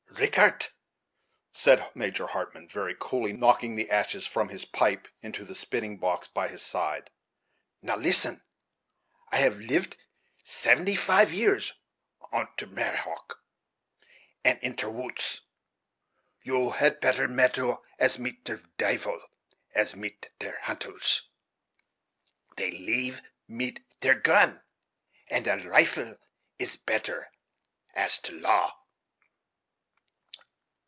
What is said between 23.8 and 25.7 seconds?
ter gun, and a